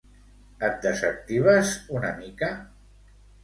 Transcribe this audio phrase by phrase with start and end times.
[0.67, 2.53] Et desactives una mica?